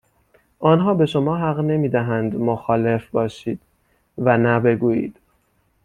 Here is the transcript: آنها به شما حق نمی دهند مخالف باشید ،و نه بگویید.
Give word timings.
آنها 0.59 0.93
به 0.93 1.05
شما 1.05 1.37
حق 1.37 1.59
نمی 1.59 1.89
دهند 1.89 2.35
مخالف 2.35 3.09
باشید 3.09 3.59
،و 4.17 4.37
نه 4.37 4.59
بگویید. 4.59 5.17